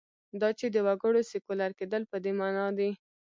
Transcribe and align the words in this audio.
دا 0.41 0.49
چې 0.59 0.65
د 0.75 0.77
وګړو 0.87 1.21
سیکولر 1.31 1.71
کېدل 1.79 2.03
په 2.11 2.17
دې 2.23 2.31
معنا 2.39 2.67
دي. 2.77 2.89